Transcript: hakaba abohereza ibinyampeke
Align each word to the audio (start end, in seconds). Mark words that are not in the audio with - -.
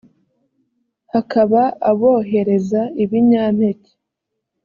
hakaba 1.13 1.61
abohereza 1.91 2.81
ibinyampeke 3.03 3.91